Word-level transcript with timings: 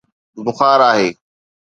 بخار 0.45 0.79
آهي 0.91 1.07